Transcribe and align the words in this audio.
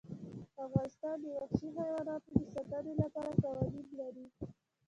افغانستان 0.65 1.15
د 1.21 1.25
وحشي 1.37 1.67
حیواناتو 1.77 2.31
د 2.41 2.43
ساتنې 2.55 2.93
لپاره 3.01 3.31
قوانین 3.43 3.87
لري. 3.99 4.25